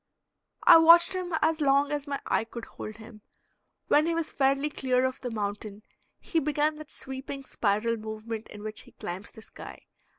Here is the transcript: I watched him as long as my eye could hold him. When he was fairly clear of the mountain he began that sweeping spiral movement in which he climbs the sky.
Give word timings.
I 0.63 0.77
watched 0.77 1.13
him 1.13 1.35
as 1.43 1.61
long 1.61 1.91
as 1.91 2.07
my 2.07 2.19
eye 2.25 2.43
could 2.43 2.65
hold 2.65 2.95
him. 2.95 3.21
When 3.87 4.07
he 4.07 4.15
was 4.15 4.31
fairly 4.31 4.71
clear 4.71 5.05
of 5.05 5.21
the 5.21 5.29
mountain 5.29 5.83
he 6.19 6.39
began 6.39 6.77
that 6.77 6.89
sweeping 6.89 7.43
spiral 7.45 7.97
movement 7.97 8.47
in 8.47 8.63
which 8.63 8.81
he 8.81 8.93
climbs 8.93 9.29
the 9.29 9.43
sky. 9.43 9.85